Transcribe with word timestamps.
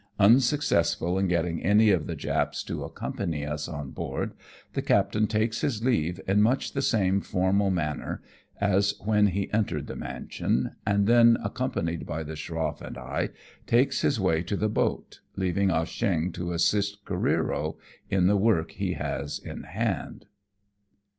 Unsuccessful 0.17 1.19
in 1.19 1.27
getting 1.27 1.61
any 1.61 1.91
of 1.91 2.07
the 2.07 2.15
Japs 2.15 2.63
to 2.63 2.83
accompany 2.83 3.45
us 3.45 3.69
oh 3.69 3.83
board, 3.83 4.33
the 4.73 4.81
captain 4.81 5.27
takes 5.27 5.61
his 5.61 5.83
leave 5.85 6.19
in 6.27 6.41
much 6.41 6.73
the 6.73 6.81
same 6.81 7.21
formal 7.21 7.69
manner 7.69 8.19
as 8.59 8.95
when 9.05 9.27
he 9.27 9.53
entered 9.53 9.85
the 9.85 9.93
mansion^ 9.93 10.73
and 10.87 11.05
then, 11.05 11.37
accompanied 11.43 12.07
by 12.07 12.23
the 12.23 12.35
schroff 12.35 12.81
and 12.81 12.97
I, 12.97 13.29
takes 13.67 14.01
his 14.01 14.19
way 14.19 14.41
to 14.41 14.57
the 14.57 14.69
boat, 14.69 15.19
leaving 15.35 15.69
Ah 15.69 15.85
Cheong 15.85 16.31
to 16.31 16.51
assist 16.51 17.05
Careero 17.05 17.77
in 18.09 18.25
the 18.25 18.37
work 18.37 18.71
he 18.71 18.93
has 18.93 19.37
in 19.37 19.61
hand. 19.65 20.25